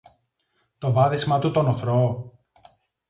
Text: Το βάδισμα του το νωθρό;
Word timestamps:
Το 0.77 0.91
βάδισμα 0.91 1.39
του 1.39 1.51
το 1.51 1.61
νωθρό; 1.61 2.31